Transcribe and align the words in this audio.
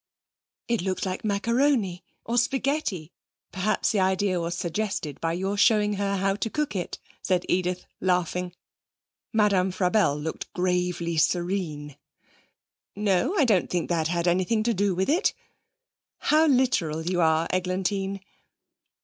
'It 0.67 0.81
looks 0.81 1.05
like 1.05 1.23
macaroni, 1.23 2.03
or 2.25 2.35
spaghetti. 2.35 3.11
Perhaps 3.51 3.91
the 3.91 3.99
idea 3.99 4.41
was 4.41 4.57
suggested 4.57 5.21
by 5.21 5.31
your 5.31 5.55
showing 5.55 5.93
her 5.93 6.17
how 6.17 6.33
to 6.35 6.49
cook 6.49 6.75
it,' 6.75 6.97
said 7.21 7.45
Edith, 7.47 7.85
laughing. 7.99 8.55
Madame 9.31 9.71
Frabelle 9.71 10.19
looked 10.19 10.51
gravely 10.53 11.17
serene. 11.17 11.97
'No 12.95 13.35
I 13.37 13.45
don't 13.45 13.69
think 13.69 13.89
that 13.89 14.07
had 14.07 14.27
anything 14.27 14.63
to 14.63 14.73
do 14.73 14.95
with 14.95 15.07
it.' 15.07 15.35
'How 16.17 16.47
literal 16.47 17.03
you 17.03 17.21
are, 17.21 17.47
Eglantine!' 17.53 18.21